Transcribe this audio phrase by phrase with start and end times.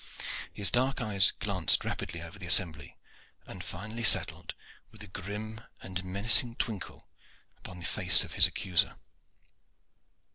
[0.51, 2.97] His dark eyes glanced rapidly over the assembly,
[3.45, 4.55] and finally settled
[4.89, 7.07] with a grim and menacing twinkle
[7.55, 8.95] upon the face of his accuser.